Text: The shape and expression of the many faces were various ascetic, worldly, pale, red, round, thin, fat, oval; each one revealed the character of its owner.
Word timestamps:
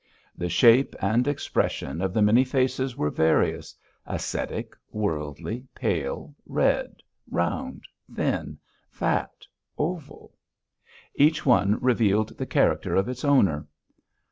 The 0.35 0.49
shape 0.49 0.95
and 0.99 1.27
expression 1.27 2.01
of 2.01 2.11
the 2.11 2.23
many 2.23 2.43
faces 2.43 2.97
were 2.97 3.11
various 3.11 3.75
ascetic, 4.07 4.75
worldly, 4.91 5.67
pale, 5.75 6.33
red, 6.47 7.03
round, 7.29 7.83
thin, 8.11 8.57
fat, 8.89 9.45
oval; 9.77 10.33
each 11.13 11.45
one 11.45 11.77
revealed 11.79 12.35
the 12.39 12.47
character 12.47 12.95
of 12.95 13.07
its 13.09 13.23
owner. 13.23 13.67